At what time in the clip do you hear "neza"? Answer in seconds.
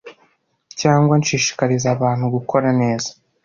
2.81-3.09